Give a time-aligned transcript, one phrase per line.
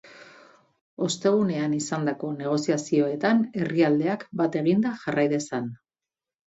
[1.07, 5.75] Ostegunean izandako negoziazioetan herrialdeak bat eginda jarrai dezan.